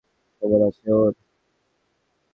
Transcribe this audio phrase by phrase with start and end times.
[0.41, 1.13] খবর আছে ওর।